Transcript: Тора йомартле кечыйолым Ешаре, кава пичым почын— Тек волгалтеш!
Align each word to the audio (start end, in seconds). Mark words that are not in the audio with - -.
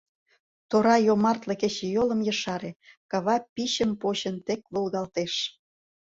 Тора 0.69 0.95
йомартле 1.07 1.55
кечыйолым 1.61 2.19
Ешаре, 2.31 2.71
кава 3.11 3.35
пичым 3.53 3.91
почын— 4.01 4.35
Тек 4.45 4.61
волгалтеш! 4.73 5.33